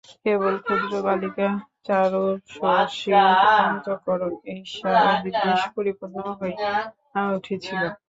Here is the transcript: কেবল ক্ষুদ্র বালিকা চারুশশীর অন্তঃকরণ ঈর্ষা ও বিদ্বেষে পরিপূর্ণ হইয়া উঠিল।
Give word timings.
কেবল 0.23 0.53
ক্ষুদ্র 0.63 0.93
বালিকা 1.05 1.47
চারুশশীর 1.85 3.15
অন্তঃকরণ 3.63 4.33
ঈর্ষা 4.53 4.89
ও 5.03 5.13
বিদ্বেষে 5.23 5.69
পরিপূর্ণ 5.75 6.17
হইয়া 6.39 6.71
উঠিল। 7.35 7.61